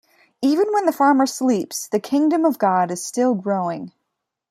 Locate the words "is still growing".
2.89-3.91